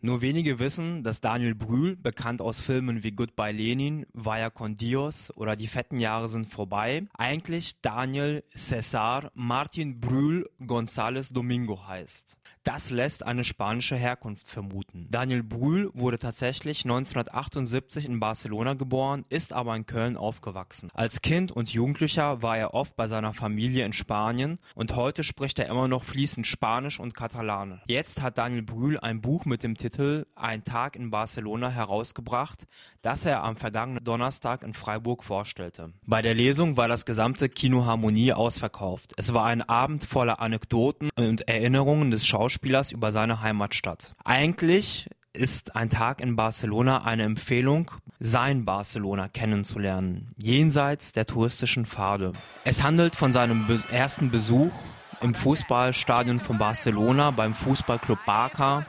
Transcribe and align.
Nur 0.00 0.22
wenige 0.22 0.60
wissen, 0.60 1.02
dass 1.02 1.20
Daniel 1.20 1.56
Brühl, 1.56 1.96
bekannt 1.96 2.40
aus 2.40 2.60
Filmen 2.60 3.02
wie 3.02 3.10
Goodbye 3.10 3.50
Lenin, 3.50 4.06
Vaya 4.12 4.48
con 4.48 4.76
Dios 4.76 5.32
oder 5.36 5.56
Die 5.56 5.66
fetten 5.66 5.98
Jahre 5.98 6.28
sind 6.28 6.52
vorbei, 6.52 7.06
eigentlich 7.14 7.80
Daniel 7.80 8.44
Cesar 8.56 9.32
Martin 9.34 9.98
Brühl 9.98 10.48
González 10.60 11.32
Domingo 11.32 11.88
heißt. 11.88 12.36
Das 12.62 12.90
lässt 12.90 13.26
eine 13.26 13.42
spanische 13.42 13.96
Herkunft 13.96 14.46
vermuten. 14.46 15.08
Daniel 15.10 15.42
Brühl 15.42 15.90
wurde 15.94 16.18
tatsächlich 16.18 16.84
1978 16.84 18.06
in 18.06 18.20
Barcelona 18.20 18.74
geboren, 18.74 19.24
ist 19.30 19.52
aber 19.52 19.74
in 19.74 19.86
Köln 19.86 20.16
aufgewachsen. 20.16 20.90
Als 20.94 21.22
Kind 21.22 21.50
und 21.50 21.70
Jugendlicher 21.70 22.40
war 22.40 22.56
er 22.56 22.74
oft 22.74 22.94
bei 22.94 23.08
seiner 23.08 23.34
Familie 23.34 23.84
in 23.84 23.92
Spanien 23.92 24.60
und 24.76 24.94
heute 24.94 25.24
spricht 25.24 25.58
er 25.58 25.66
immer 25.66 25.88
noch 25.88 26.04
fließend 26.04 26.46
Spanisch 26.46 27.00
und 27.00 27.14
Katalanisch. 27.14 27.80
Jetzt 27.88 28.22
hat 28.22 28.38
Daniel 28.38 28.62
Brühl 28.62 29.00
ein 29.00 29.20
Buch 29.20 29.44
mit 29.44 29.64
dem 29.64 29.76
Titel 29.76 29.87
Ein 30.34 30.64
Tag 30.64 30.96
in 30.96 31.10
Barcelona 31.10 31.70
herausgebracht, 31.70 32.66
das 33.02 33.24
er 33.24 33.42
am 33.42 33.56
vergangenen 33.56 34.04
Donnerstag 34.04 34.62
in 34.62 34.74
Freiburg 34.74 35.24
vorstellte. 35.24 35.92
Bei 36.06 36.22
der 36.22 36.34
Lesung 36.34 36.76
war 36.76 36.88
das 36.88 37.04
gesamte 37.04 37.48
Kino 37.48 37.86
Harmonie 37.86 38.32
ausverkauft. 38.32 39.12
Es 39.16 39.32
war 39.34 39.46
ein 39.46 39.62
Abend 39.62 40.04
voller 40.04 40.40
Anekdoten 40.40 41.10
und 41.16 41.48
Erinnerungen 41.48 42.10
des 42.10 42.26
Schauspielers 42.26 42.92
über 42.92 43.12
seine 43.12 43.40
Heimatstadt. 43.40 44.14
Eigentlich 44.24 45.08
ist 45.32 45.76
ein 45.76 45.88
Tag 45.88 46.20
in 46.20 46.36
Barcelona 46.36 47.04
eine 47.04 47.22
Empfehlung, 47.22 47.90
sein 48.18 48.64
Barcelona 48.64 49.28
kennenzulernen, 49.28 50.34
jenseits 50.36 51.12
der 51.12 51.26
touristischen 51.26 51.86
Pfade. 51.86 52.32
Es 52.64 52.82
handelt 52.82 53.14
von 53.14 53.32
seinem 53.32 53.66
ersten 53.90 54.30
Besuch 54.30 54.72
im 55.20 55.34
Fußballstadion 55.34 56.40
von 56.40 56.58
Barcelona 56.58 57.30
beim 57.30 57.54
Fußballclub 57.54 58.18
Barca, 58.24 58.86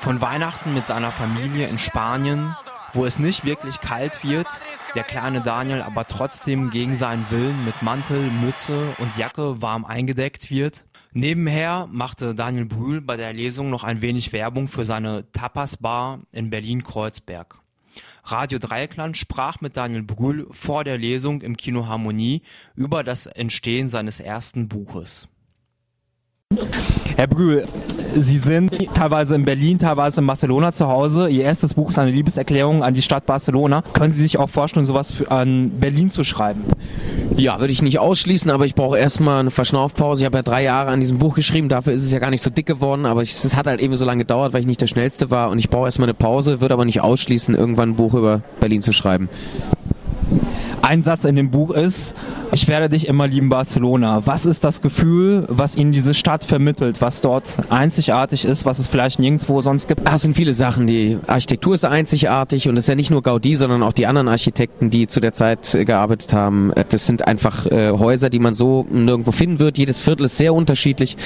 von 0.00 0.20
Weihnachten 0.20 0.74
mit 0.74 0.86
seiner 0.86 1.12
Familie 1.12 1.66
in 1.66 1.78
Spanien, 1.78 2.56
wo 2.92 3.04
es 3.04 3.18
nicht 3.18 3.44
wirklich 3.44 3.80
kalt 3.80 4.22
wird, 4.24 4.46
der 4.94 5.02
kleine 5.02 5.40
Daniel 5.40 5.82
aber 5.82 6.04
trotzdem 6.04 6.70
gegen 6.70 6.96
seinen 6.96 7.30
Willen 7.30 7.64
mit 7.64 7.82
Mantel, 7.82 8.30
Mütze 8.30 8.94
und 8.98 9.16
Jacke 9.16 9.60
warm 9.60 9.84
eingedeckt 9.84 10.50
wird. 10.50 10.84
Nebenher 11.12 11.88
machte 11.90 12.34
Daniel 12.34 12.64
Brühl 12.64 13.00
bei 13.00 13.16
der 13.16 13.32
Lesung 13.32 13.70
noch 13.70 13.84
ein 13.84 14.02
wenig 14.02 14.32
Werbung 14.32 14.68
für 14.68 14.84
seine 14.84 15.30
Tapas-Bar 15.32 16.20
in 16.32 16.50
Berlin-Kreuzberg. 16.50 17.56
Radio 18.24 18.58
Dreieckland 18.58 19.16
sprach 19.16 19.60
mit 19.60 19.76
Daniel 19.76 20.02
Brühl 20.02 20.48
vor 20.50 20.82
der 20.82 20.98
Lesung 20.98 21.42
im 21.42 21.56
Kino 21.56 21.86
Harmonie 21.86 22.42
über 22.74 23.04
das 23.04 23.26
Entstehen 23.26 23.88
seines 23.88 24.18
ersten 24.18 24.68
Buches. 24.68 25.28
Herr 27.16 27.28
Brühl, 27.28 27.64
Sie 28.16 28.38
sind 28.38 28.72
teilweise 28.92 29.34
in 29.34 29.44
Berlin, 29.44 29.78
teilweise 29.78 30.20
in 30.20 30.26
Barcelona 30.26 30.72
zu 30.72 30.88
Hause. 30.88 31.28
Ihr 31.28 31.44
erstes 31.44 31.74
Buch 31.74 31.90
ist 31.90 31.98
eine 31.98 32.10
Liebeserklärung 32.10 32.82
an 32.82 32.94
die 32.94 33.02
Stadt 33.02 33.26
Barcelona. 33.26 33.82
Können 33.92 34.12
Sie 34.12 34.22
sich 34.22 34.38
auch 34.38 34.48
vorstellen, 34.48 34.86
sowas 34.86 35.12
für, 35.12 35.30
an 35.30 35.70
Berlin 35.78 36.10
zu 36.10 36.24
schreiben? 36.24 36.64
Ja, 37.36 37.60
würde 37.60 37.72
ich 37.72 37.82
nicht 37.82 37.98
ausschließen, 37.98 38.50
aber 38.50 38.66
ich 38.66 38.74
brauche 38.74 38.98
erstmal 38.98 39.40
eine 39.40 39.50
Verschnaufpause. 39.50 40.22
Ich 40.22 40.26
habe 40.26 40.38
ja 40.38 40.42
drei 40.42 40.62
Jahre 40.62 40.90
an 40.90 41.00
diesem 41.00 41.18
Buch 41.18 41.34
geschrieben, 41.34 41.68
dafür 41.68 41.92
ist 41.92 42.02
es 42.02 42.12
ja 42.12 42.18
gar 42.18 42.30
nicht 42.30 42.42
so 42.42 42.50
dick 42.50 42.66
geworden, 42.66 43.06
aber 43.06 43.22
es 43.22 43.56
hat 43.56 43.66
halt 43.66 43.80
eben 43.80 43.96
so 43.96 44.04
lange 44.04 44.22
gedauert, 44.22 44.52
weil 44.52 44.60
ich 44.60 44.66
nicht 44.66 44.80
der 44.80 44.86
Schnellste 44.88 45.30
war 45.30 45.50
und 45.50 45.58
ich 45.58 45.70
brauche 45.70 45.86
erstmal 45.86 46.08
eine 46.08 46.14
Pause, 46.14 46.60
würde 46.60 46.74
aber 46.74 46.84
nicht 46.84 47.00
ausschließen, 47.00 47.54
irgendwann 47.54 47.90
ein 47.90 47.96
Buch 47.96 48.14
über 48.14 48.42
Berlin 48.60 48.82
zu 48.82 48.92
schreiben. 48.92 49.28
Ein 50.84 51.02
Satz 51.02 51.24
in 51.24 51.34
dem 51.34 51.50
Buch 51.50 51.70
ist, 51.70 52.14
ich 52.52 52.68
werde 52.68 52.90
dich 52.90 53.08
immer 53.08 53.26
lieben 53.26 53.48
Barcelona. 53.48 54.20
Was 54.26 54.44
ist 54.44 54.64
das 54.64 54.82
Gefühl, 54.82 55.46
was 55.48 55.76
Ihnen 55.76 55.92
diese 55.92 56.12
Stadt 56.12 56.44
vermittelt, 56.44 57.00
was 57.00 57.22
dort 57.22 57.56
einzigartig 57.70 58.44
ist, 58.44 58.66
was 58.66 58.78
es 58.78 58.86
vielleicht 58.86 59.18
nirgendwo 59.18 59.62
sonst 59.62 59.88
gibt? 59.88 60.06
Das 60.06 60.20
sind 60.20 60.36
viele 60.36 60.52
Sachen. 60.52 60.86
Die 60.86 61.16
Architektur 61.26 61.74
ist 61.74 61.86
einzigartig 61.86 62.68
und 62.68 62.76
es 62.76 62.84
ist 62.84 62.88
ja 62.88 62.96
nicht 62.96 63.10
nur 63.10 63.22
Gaudi, 63.22 63.56
sondern 63.56 63.82
auch 63.82 63.94
die 63.94 64.06
anderen 64.06 64.28
Architekten, 64.28 64.90
die 64.90 65.06
zu 65.06 65.20
der 65.20 65.32
Zeit 65.32 65.74
äh, 65.74 65.86
gearbeitet 65.86 66.34
haben. 66.34 66.70
Äh, 66.74 66.84
das 66.86 67.06
sind 67.06 67.26
einfach 67.26 67.64
äh, 67.64 67.92
Häuser, 67.92 68.28
die 68.28 68.38
man 68.38 68.52
so 68.52 68.86
nirgendwo 68.90 69.30
finden 69.30 69.60
wird. 69.60 69.78
Jedes 69.78 69.96
Viertel 69.96 70.26
ist 70.26 70.36
sehr 70.36 70.52
unterschiedlich. 70.52 71.16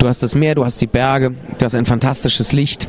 Du 0.00 0.08
hast 0.08 0.24
das 0.24 0.34
Meer, 0.34 0.56
du 0.56 0.64
hast 0.64 0.80
die 0.80 0.88
Berge, 0.88 1.36
du 1.56 1.64
hast 1.64 1.76
ein 1.76 1.86
fantastisches 1.86 2.52
Licht. 2.52 2.88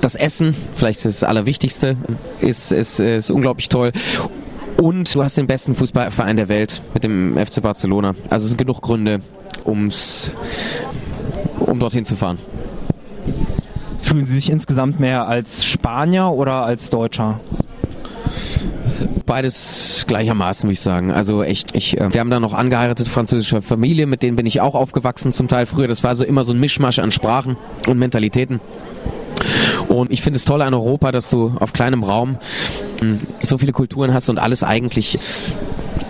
Das 0.00 0.14
Essen, 0.14 0.54
vielleicht 0.74 1.04
ist 1.04 1.22
das 1.22 1.28
Allerwichtigste, 1.28 1.96
ist, 2.40 2.70
ist, 2.70 3.00
ist 3.00 3.32
unglaublich 3.32 3.68
toll. 3.68 3.90
Und 4.80 5.14
du 5.14 5.22
hast 5.22 5.36
den 5.36 5.46
besten 5.46 5.74
Fußballverein 5.74 6.38
der 6.38 6.48
Welt 6.48 6.80
mit 6.94 7.04
dem 7.04 7.36
FC 7.36 7.60
Barcelona. 7.60 8.14
Also 8.30 8.44
es 8.44 8.50
sind 8.50 8.56
genug 8.56 8.80
Gründe, 8.80 9.20
ums, 9.66 10.32
um 11.58 11.78
dorthin 11.78 12.06
zu 12.06 12.16
fahren. 12.16 12.38
Fühlen 14.00 14.24
Sie 14.24 14.34
sich 14.34 14.50
insgesamt 14.50 14.98
mehr 14.98 15.28
als 15.28 15.66
Spanier 15.66 16.30
oder 16.30 16.64
als 16.64 16.88
Deutscher? 16.88 17.40
beides 19.30 20.06
gleichermaßen, 20.08 20.66
würde 20.66 20.72
ich 20.72 20.80
sagen. 20.80 21.12
Also 21.12 21.44
echt, 21.44 21.76
ich, 21.76 21.96
äh, 22.00 22.12
wir 22.12 22.20
haben 22.20 22.30
da 22.30 22.40
noch 22.40 22.52
angeheiratet 22.52 23.06
französische 23.06 23.62
Familie, 23.62 24.06
mit 24.06 24.24
denen 24.24 24.34
bin 24.34 24.44
ich 24.44 24.60
auch 24.60 24.74
aufgewachsen 24.74 25.30
zum 25.30 25.46
Teil 25.46 25.66
früher. 25.66 25.86
Das 25.86 26.02
war 26.02 26.16
so 26.16 26.24
immer 26.24 26.42
so 26.42 26.52
ein 26.52 26.58
Mischmasch 26.58 26.98
an 26.98 27.12
Sprachen 27.12 27.56
und 27.86 27.96
Mentalitäten. 27.96 28.60
Und 29.88 30.10
ich 30.12 30.22
finde 30.22 30.36
es 30.36 30.44
toll 30.44 30.62
an 30.62 30.74
Europa, 30.74 31.12
dass 31.12 31.30
du 31.30 31.54
auf 31.58 31.72
kleinem 31.72 32.04
Raum 32.04 32.38
hm, 33.00 33.20
so 33.42 33.58
viele 33.58 33.72
Kulturen 33.72 34.14
hast 34.14 34.28
und 34.28 34.38
alles 34.38 34.62
eigentlich 34.62 35.18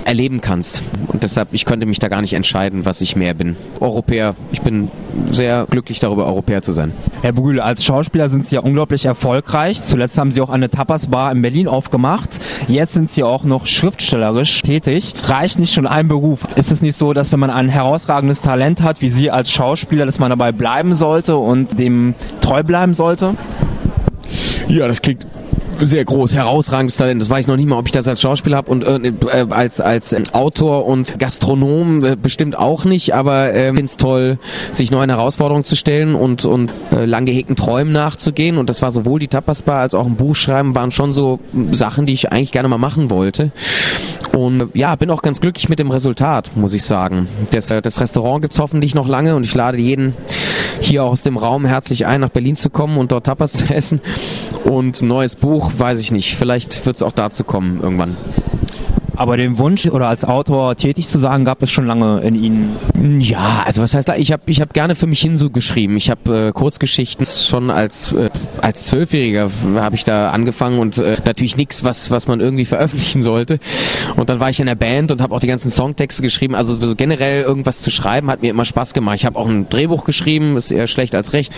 erleben 0.05 0.41
kannst. 0.41 0.83
Und 1.21 1.25
deshalb, 1.25 1.49
ich 1.53 1.67
könnte 1.67 1.85
mich 1.85 1.99
da 1.99 2.09
gar 2.09 2.23
nicht 2.23 2.33
entscheiden, 2.33 2.87
was 2.87 3.03
ich 3.03 3.15
mehr 3.15 3.35
bin. 3.35 3.55
Europäer. 3.79 4.35
Ich 4.53 4.63
bin 4.63 4.91
sehr 5.31 5.67
glücklich 5.69 6.01
darüber, 6.01 6.25
Europäer 6.25 6.63
zu 6.63 6.73
sein. 6.73 6.93
Herr 7.21 7.33
Brühl, 7.33 7.61
als 7.61 7.85
Schauspieler 7.85 8.31
sind 8.31 8.47
Sie 8.47 8.55
ja 8.55 8.63
unglaublich 8.63 9.05
erfolgreich. 9.05 9.83
Zuletzt 9.83 10.17
haben 10.17 10.33
Sie 10.33 10.41
auch 10.41 10.49
eine 10.49 10.71
Tapas-Bar 10.71 11.31
in 11.33 11.43
Berlin 11.43 11.69
aufgemacht. 11.69 12.41
Jetzt 12.69 12.95
sind 12.95 13.11
Sie 13.11 13.23
auch 13.23 13.45
noch 13.45 13.67
schriftstellerisch 13.67 14.63
tätig. 14.63 15.13
Reicht 15.25 15.59
nicht 15.59 15.75
schon 15.75 15.87
ein 15.87 16.09
Beruf? 16.09 16.41
Ist 16.57 16.73
es 16.73 16.81
nicht 16.81 16.97
so, 16.97 17.13
dass 17.13 17.33
wenn 17.33 17.41
man 17.41 17.51
ein 17.51 17.69
herausragendes 17.69 18.41
Talent 18.41 18.81
hat, 18.81 19.03
wie 19.03 19.11
Sie 19.11 19.31
als 19.31 19.51
Schauspieler, 19.51 20.07
dass 20.07 20.21
man 20.21 20.31
dabei 20.31 20.53
bleiben 20.53 20.95
sollte 20.95 21.37
und 21.37 21.79
dem 21.79 22.15
treu 22.41 22.63
bleiben 22.63 22.95
sollte? 22.95 23.35
Ja, 24.69 24.89
das 24.89 25.03
klingt 25.03 25.27
sehr 25.87 26.05
groß, 26.05 26.35
herausragendes 26.35 26.97
Talent. 26.97 27.23
Das 27.23 27.31
weiß 27.31 27.41
ich 27.41 27.47
noch 27.47 27.57
nicht 27.57 27.69
mal, 27.69 27.79
ob 27.79 27.87
ich 27.87 27.93
das 27.93 28.07
als 28.09 28.21
Schauspieler 28.21 28.57
habe 28.57 28.71
und 28.71 28.85
äh, 28.85 29.13
als 29.51 29.81
als 29.81 30.15
Autor 30.33 30.87
und 30.87 31.19
Gastronom 31.19 32.05
äh, 32.05 32.17
bestimmt 32.17 32.57
auch 32.57 32.85
nicht. 32.85 33.15
Aber 33.15 33.55
äh, 33.55 33.67
finde 33.67 33.85
es 33.85 33.97
toll, 33.97 34.39
sich 34.71 34.91
neuen 34.91 35.11
Herausforderungen 35.11 35.65
zu 35.65 35.77
stellen 35.77 36.15
und 36.15 36.45
und 36.45 36.71
äh, 36.93 37.05
lang 37.05 37.27
gehegten 37.27 37.57
Träumen 37.57 37.93
nachzugehen. 37.93 38.59
Und 38.59 38.71
das 38.71 38.83
war 38.83 38.93
sowohl 38.93 39.21
die 39.21 39.29
Tapas 39.29 39.63
Bar 39.63 39.81
als 39.81 39.95
auch 39.95 40.07
ein 40.07 40.17
Buch 40.17 40.35
schreiben 40.35 40.75
waren 40.75 40.91
schon 40.91 41.13
so 41.13 41.41
Sachen, 41.71 42.07
die 42.07 42.15
ich 42.15 42.33
eigentlich 42.33 42.53
gerne 42.53 42.69
mal 42.69 42.79
machen 42.79 43.11
wollte. 43.11 43.53
Und 44.33 44.71
ja, 44.75 44.95
bin 44.95 45.11
auch 45.11 45.23
ganz 45.23 45.41
glücklich 45.41 45.69
mit 45.69 45.79
dem 45.79 45.91
Resultat, 45.91 46.53
muss 46.55 46.73
ich 46.73 46.85
sagen. 46.85 47.29
Das, 47.51 47.71
äh, 47.71 47.83
das 47.83 48.01
Restaurant 48.01 48.43
gibt's 48.43 48.59
hoffentlich 48.59 48.95
noch 48.95 49.09
lange 49.09 49.35
und 49.35 49.45
ich 49.45 49.55
lade 49.55 49.79
jeden 49.79 50.15
hier 50.81 51.05
aus 51.05 51.23
dem 51.23 51.37
Raum 51.37 51.65
herzlich 51.65 52.07
ein, 52.07 52.21
nach 52.21 52.31
Berlin 52.31 52.57
zu 52.57 52.71
kommen 52.71 52.97
und 52.97 53.13
dort 53.13 53.27
Tapas 53.27 53.53
zu 53.53 53.75
essen. 53.75 54.01
Und 54.65 55.01
ein 55.03 55.09
neues 55.09 55.37
Buch, 55.37 55.73
weiß 55.77 55.99
ich 56.01 56.13
nicht. 56.13 56.37
Vielleicht 56.37 56.87
wird's 56.87 57.03
auch 57.03 57.13
dazu 57.13 57.45
kommen 57.45 57.81
irgendwann. 57.83 58.17
Aber 59.21 59.37
den 59.37 59.59
Wunsch 59.59 59.85
oder 59.85 60.09
als 60.09 60.25
Autor 60.25 60.77
tätig 60.77 61.07
zu 61.07 61.19
sein, 61.19 61.45
gab 61.45 61.63
es 61.63 61.71
schon 61.71 61.87
lange 61.87 62.21
in 62.21 62.35
Ihnen? 62.35 63.21
Ja, 63.21 63.65
also 63.67 63.83
was 63.83 63.93
heißt, 63.93 64.09
ich 64.17 64.33
habe 64.33 64.45
ich 64.47 64.63
hab 64.63 64.73
gerne 64.73 64.95
für 64.95 65.07
mich 65.07 65.21
hin 65.21 65.37
so 65.37 65.51
geschrieben. 65.51 65.99
Ich 65.99 66.09
habe 66.09 66.49
äh, 66.49 66.53
Kurzgeschichten 66.53 67.27
schon 67.27 67.69
als 67.69 68.13
äh, 68.13 68.31
als 68.63 68.87
Zwölfjähriger 68.87 69.51
habe 69.75 69.95
ich 69.95 70.05
da 70.05 70.31
angefangen 70.31 70.79
und 70.79 70.97
äh, 70.97 71.19
natürlich 71.27 71.59
nichts, 71.59 71.85
was 71.85 72.11
was 72.11 72.29
man 72.29 72.41
irgendwie 72.41 72.65
veröffentlichen 72.65 73.21
sollte. 73.21 73.59
Und 74.17 74.31
dann 74.31 74.41
war 74.41 74.49
ich 74.49 74.59
in 74.59 74.65
der 74.65 74.75
Band 74.75 75.13
und 75.13 75.21
habe 75.21 75.35
auch 75.35 75.41
die 75.41 75.49
ganzen 75.49 75.71
Songtexte 75.71 76.23
geschrieben. 76.23 76.55
Also 76.55 76.81
so 76.81 76.95
generell 76.97 77.43
irgendwas 77.43 77.81
zu 77.81 77.91
schreiben 77.91 78.31
hat 78.31 78.41
mir 78.41 78.49
immer 78.49 78.65
Spaß 78.65 78.95
gemacht. 78.95 79.17
Ich 79.17 79.27
habe 79.27 79.39
auch 79.39 79.49
ein 79.49 79.69
Drehbuch 79.69 80.05
geschrieben, 80.05 80.57
ist 80.57 80.71
eher 80.71 80.87
schlecht 80.87 81.15
als 81.15 81.35
recht 81.35 81.53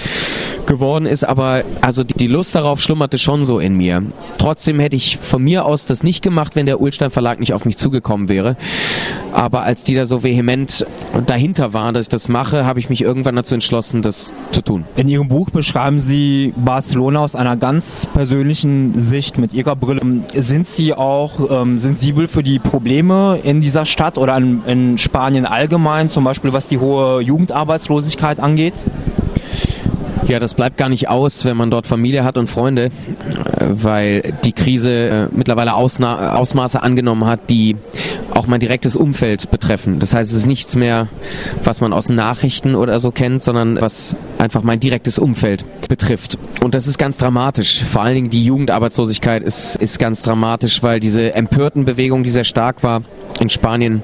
geworden 0.66 1.06
ist, 1.06 1.24
aber 1.24 1.62
also 1.80 2.04
die, 2.04 2.26
Lust 2.26 2.54
darauf 2.54 2.80
schlummerte 2.80 3.18
schon 3.18 3.44
so 3.44 3.58
in 3.58 3.74
mir. 3.76 4.02
Trotzdem 4.38 4.80
hätte 4.80 4.96
ich 4.96 5.18
von 5.18 5.42
mir 5.42 5.64
aus 5.64 5.86
das 5.86 6.02
nicht 6.02 6.22
gemacht, 6.22 6.56
wenn 6.56 6.66
der 6.66 6.80
Ulstein 6.80 7.10
Verlag 7.10 7.40
nicht 7.40 7.52
auf 7.52 7.64
mich 7.64 7.76
zugekommen 7.76 8.28
wäre. 8.28 8.56
Aber 9.32 9.62
als 9.62 9.82
die 9.82 9.94
da 9.94 10.06
so 10.06 10.22
vehement 10.22 10.86
dahinter 11.26 11.72
waren, 11.72 11.94
dass 11.94 12.02
ich 12.02 12.08
das 12.08 12.28
mache, 12.28 12.64
habe 12.64 12.78
ich 12.78 12.88
mich 12.90 13.02
irgendwann 13.02 13.36
dazu 13.36 13.54
entschlossen, 13.54 14.02
das 14.02 14.32
zu 14.50 14.62
tun. 14.62 14.84
In 14.96 15.08
Ihrem 15.08 15.28
Buch 15.28 15.50
beschreiben 15.50 16.00
Sie 16.00 16.52
Barcelona 16.56 17.20
aus 17.20 17.34
einer 17.34 17.56
ganz 17.56 18.06
persönlichen 18.12 18.98
Sicht 18.98 19.38
mit 19.38 19.54
Ihrer 19.54 19.76
Brille. 19.76 20.00
Sind 20.34 20.66
Sie 20.66 20.94
auch 20.94 21.50
ähm, 21.50 21.78
sensibel 21.78 22.28
für 22.28 22.42
die 22.42 22.58
Probleme 22.58 23.38
in 23.42 23.60
dieser 23.60 23.86
Stadt 23.86 24.18
oder 24.18 24.36
in, 24.36 24.62
in 24.66 24.98
Spanien 24.98 25.46
allgemein, 25.46 26.08
zum 26.08 26.24
Beispiel 26.24 26.52
was 26.52 26.68
die 26.68 26.78
hohe 26.78 27.20
Jugendarbeitslosigkeit 27.20 28.40
angeht? 28.40 28.74
Ja, 30.32 30.38
das 30.38 30.54
bleibt 30.54 30.78
gar 30.78 30.88
nicht 30.88 31.10
aus, 31.10 31.44
wenn 31.44 31.58
man 31.58 31.70
dort 31.70 31.86
Familie 31.86 32.24
hat 32.24 32.38
und 32.38 32.46
Freunde, 32.46 32.90
weil 33.60 34.32
die 34.46 34.54
Krise 34.54 34.90
äh, 34.90 35.28
mittlerweile 35.30 35.74
Ausna 35.74 36.36
Ausmaße 36.36 36.82
angenommen 36.82 37.26
hat, 37.26 37.50
die 37.50 37.76
auch 38.32 38.46
mein 38.46 38.58
direktes 38.58 38.96
Umfeld 38.96 39.50
betreffen. 39.50 39.98
Das 39.98 40.14
heißt, 40.14 40.30
es 40.30 40.38
ist 40.38 40.46
nichts 40.46 40.74
mehr, 40.74 41.08
was 41.64 41.82
man 41.82 41.92
aus 41.92 42.08
Nachrichten 42.08 42.74
oder 42.74 42.98
so 42.98 43.10
kennt, 43.10 43.42
sondern 43.42 43.78
was 43.78 44.16
einfach 44.38 44.62
mein 44.62 44.80
direktes 44.80 45.18
Umfeld 45.18 45.66
betrifft. 45.90 46.38
Und 46.62 46.72
das 46.72 46.86
ist 46.86 46.96
ganz 46.96 47.18
dramatisch. 47.18 47.84
Vor 47.84 48.00
allen 48.00 48.14
Dingen 48.14 48.30
die 48.30 48.46
Jugendarbeitslosigkeit 48.46 49.42
ist, 49.42 49.76
ist 49.76 49.98
ganz 49.98 50.22
dramatisch, 50.22 50.82
weil 50.82 50.98
diese 50.98 51.34
Empörtenbewegung, 51.34 52.24
die 52.24 52.30
sehr 52.30 52.44
stark 52.44 52.82
war 52.82 53.02
in 53.38 53.50
Spanien, 53.50 54.02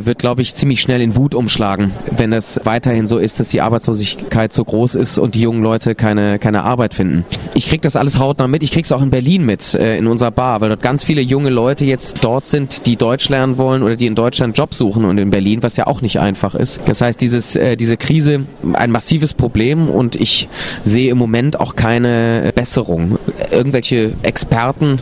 wird, 0.00 0.18
glaube 0.18 0.42
ich, 0.42 0.54
ziemlich 0.54 0.80
schnell 0.80 1.00
in 1.00 1.16
Wut 1.16 1.34
umschlagen, 1.34 1.92
wenn 2.16 2.32
es 2.32 2.60
weiterhin 2.64 3.06
so 3.06 3.18
ist, 3.18 3.40
dass 3.40 3.48
die 3.48 3.60
Arbeitslosigkeit 3.60 4.52
so 4.52 4.64
groß 4.64 4.94
ist 4.94 5.18
und 5.18 5.34
die 5.34 5.42
jungen 5.42 5.62
Leute 5.62 5.94
keine, 5.94 6.38
keine 6.38 6.62
Arbeit 6.62 6.94
finden. 6.94 7.24
Ich 7.54 7.68
krieg 7.68 7.82
das 7.82 7.96
alles 7.96 8.18
hautnah 8.18 8.48
mit. 8.48 8.62
Ich 8.62 8.72
krieg's 8.72 8.92
auch 8.92 9.02
in 9.02 9.10
Berlin 9.10 9.44
mit, 9.44 9.74
äh, 9.74 9.96
in 9.96 10.06
unserer 10.06 10.30
Bar, 10.30 10.60
weil 10.60 10.68
dort 10.68 10.82
ganz 10.82 11.04
viele 11.04 11.20
junge 11.20 11.50
Leute 11.50 11.84
jetzt 11.84 12.24
dort 12.24 12.46
sind, 12.46 12.86
die 12.86 12.96
Deutsch 12.96 13.28
lernen 13.28 13.58
wollen 13.58 13.82
oder 13.82 13.96
die 13.96 14.06
in 14.06 14.14
Deutschland 14.14 14.56
Job 14.56 14.74
suchen 14.74 15.04
und 15.04 15.18
in 15.18 15.30
Berlin, 15.30 15.62
was 15.62 15.76
ja 15.76 15.86
auch 15.86 16.00
nicht 16.00 16.20
einfach 16.20 16.54
ist. 16.54 16.88
Das 16.88 17.00
heißt, 17.00 17.20
dieses, 17.20 17.56
äh, 17.56 17.76
diese 17.76 17.96
Krise, 17.96 18.46
ein 18.72 18.90
massives 18.90 19.34
Problem 19.34 19.88
und 19.88 20.16
ich 20.16 20.48
sehe 20.84 21.10
im 21.10 21.18
Moment 21.18 21.60
auch 21.60 21.76
keine 21.76 22.52
Besserung. 22.54 23.18
Irgendwelche 23.50 24.12
Experten 24.22 25.00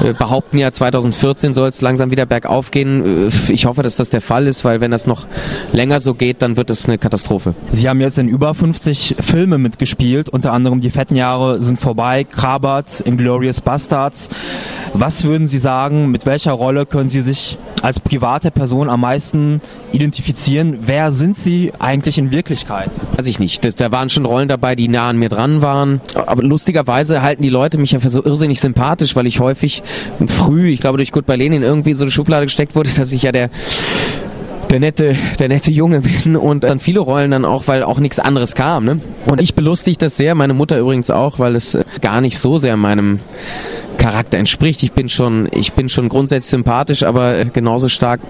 äh, 0.00 0.12
behaupten 0.12 0.58
ja, 0.58 0.72
2014 0.72 1.52
soll 1.52 1.68
es 1.68 1.80
langsam 1.80 2.10
wieder 2.10 2.26
bergauf 2.26 2.70
gehen. 2.70 3.28
Äh, 3.28 3.52
ich 3.52 3.66
hoffe, 3.66 3.82
dass 3.82 3.96
das 3.96 4.10
der 4.10 4.20
Fall 4.30 4.46
ist, 4.46 4.64
weil 4.64 4.80
wenn 4.80 4.92
das 4.92 5.08
noch 5.08 5.26
länger 5.72 5.98
so 5.98 6.14
geht, 6.14 6.40
dann 6.40 6.56
wird 6.56 6.70
es 6.70 6.86
eine 6.86 6.98
Katastrophe. 6.98 7.56
Sie 7.72 7.88
haben 7.88 8.00
jetzt 8.00 8.16
in 8.16 8.28
über 8.28 8.54
50 8.54 9.16
Filme 9.20 9.58
mitgespielt, 9.58 10.28
unter 10.28 10.52
anderem 10.52 10.80
Die 10.80 10.90
fetten 10.90 11.16
Jahre 11.16 11.60
sind 11.64 11.80
vorbei, 11.80 12.22
Krabat, 12.22 13.00
Inglorious 13.04 13.60
Bastards. 13.60 14.28
Was 14.92 15.24
würden 15.24 15.46
Sie 15.46 15.58
sagen, 15.58 16.10
mit 16.10 16.26
welcher 16.26 16.52
Rolle 16.52 16.86
können 16.86 17.10
Sie 17.10 17.22
sich 17.22 17.58
als 17.82 18.00
private 18.00 18.50
Person 18.50 18.88
am 18.88 19.00
meisten 19.00 19.60
identifizieren? 19.92 20.80
Wer 20.82 21.12
sind 21.12 21.36
Sie 21.36 21.72
eigentlich 21.78 22.18
in 22.18 22.30
Wirklichkeit? 22.30 22.90
Weiß 23.16 23.26
ich 23.26 23.38
nicht. 23.38 23.64
Da, 23.64 23.70
da 23.70 23.92
waren 23.92 24.10
schon 24.10 24.26
Rollen 24.26 24.48
dabei, 24.48 24.74
die 24.74 24.88
nah 24.88 25.08
an 25.08 25.16
mir 25.16 25.28
dran 25.28 25.62
waren. 25.62 26.00
Aber 26.14 26.42
lustigerweise 26.42 27.22
halten 27.22 27.42
die 27.42 27.50
Leute 27.50 27.78
mich 27.78 27.92
ja 27.92 28.00
für 28.00 28.10
so 28.10 28.24
irrsinnig 28.24 28.60
sympathisch, 28.60 29.14
weil 29.16 29.26
ich 29.26 29.40
häufig 29.40 29.82
früh, 30.26 30.70
ich 30.70 30.80
glaube 30.80 30.98
durch 30.98 31.12
Goodbye 31.12 31.36
Lenin, 31.36 31.62
irgendwie 31.62 31.94
so 31.94 32.04
eine 32.04 32.10
Schublade 32.10 32.46
gesteckt 32.46 32.74
wurde, 32.74 32.90
dass 32.96 33.12
ich 33.12 33.22
ja 33.22 33.32
der 33.32 33.50
der 34.70 34.80
nette, 34.80 35.16
der 35.38 35.48
nette 35.48 35.70
Junge 35.70 36.00
bin 36.24 36.36
und 36.36 36.64
dann 36.64 36.78
viele 36.78 37.00
Rollen 37.00 37.30
dann 37.30 37.44
auch, 37.44 37.66
weil 37.66 37.82
auch 37.82 37.98
nichts 37.98 38.18
anderes 38.18 38.54
kam. 38.54 38.84
Ne? 38.84 39.00
Und 39.26 39.40
ich 39.40 39.54
belustige 39.54 39.98
das 39.98 40.16
sehr, 40.16 40.34
meine 40.34 40.54
Mutter 40.54 40.78
übrigens 40.78 41.10
auch, 41.10 41.38
weil 41.38 41.56
es 41.56 41.78
gar 42.00 42.20
nicht 42.20 42.38
so 42.38 42.58
sehr 42.58 42.76
meinem 42.76 43.20
Charakter 44.00 44.38
entspricht. 44.38 44.82
Ich 44.82 44.92
bin 44.92 45.08
schon, 45.08 45.48
ich 45.52 45.74
bin 45.74 45.88
schon 45.88 46.08
grundsätzlich 46.08 46.50
sympathisch, 46.50 47.02
aber 47.02 47.38
äh, 47.38 47.44
genauso 47.52 47.88
stark 47.88 48.20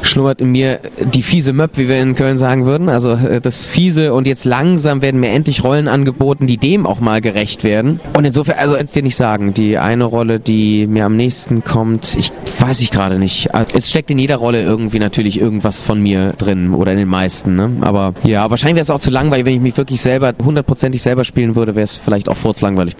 schlummert 0.00 0.40
in 0.40 0.52
mir 0.52 0.78
die 1.12 1.22
fiese 1.22 1.52
Möb, 1.52 1.72
wie 1.78 1.88
wir 1.88 1.98
in 1.98 2.14
Köln 2.14 2.36
sagen 2.36 2.64
würden. 2.64 2.88
Also 2.88 3.12
äh, 3.12 3.40
das 3.40 3.66
fiese 3.66 4.14
und 4.14 4.26
jetzt 4.26 4.44
langsam 4.44 5.02
werden 5.02 5.20
mir 5.20 5.30
endlich 5.30 5.64
Rollen 5.64 5.88
angeboten, 5.88 6.46
die 6.46 6.58
dem 6.58 6.86
auch 6.86 7.00
mal 7.00 7.20
gerecht 7.20 7.64
werden. 7.64 7.98
Und 8.16 8.24
insofern, 8.24 8.56
also 8.58 8.76
jetzt 8.76 8.94
dir 8.94 9.02
nicht 9.02 9.16
sagen, 9.16 9.52
die 9.52 9.78
eine 9.78 10.04
Rolle, 10.04 10.38
die 10.38 10.86
mir 10.86 11.06
am 11.06 11.16
nächsten 11.16 11.64
kommt, 11.64 12.16
ich 12.16 12.30
weiß 12.60 12.80
ich 12.80 12.92
gerade 12.92 13.18
nicht. 13.18 13.52
Also, 13.52 13.76
es 13.76 13.90
steckt 13.90 14.10
in 14.10 14.18
jeder 14.18 14.36
Rolle 14.36 14.62
irgendwie 14.62 15.00
natürlich 15.00 15.40
irgendwas 15.40 15.82
von 15.82 16.00
mir 16.00 16.34
drin 16.38 16.72
oder 16.72 16.92
in 16.92 16.98
den 16.98 17.08
meisten. 17.08 17.56
Ne? 17.56 17.72
Aber 17.80 18.14
ja, 18.22 18.48
wahrscheinlich 18.48 18.76
wäre 18.76 18.84
es 18.84 18.90
auch 18.90 19.00
zu 19.00 19.10
langweilig, 19.10 19.44
wenn 19.44 19.54
ich 19.54 19.60
mich 19.60 19.76
wirklich 19.76 20.00
selber 20.00 20.32
hundertprozentig 20.42 21.02
selber 21.02 21.24
spielen 21.24 21.56
würde, 21.56 21.74
wäre 21.74 21.84
es 21.84 21.96
vielleicht 21.96 22.28
auch 22.28 22.36
furzlangweilig. 22.36 22.94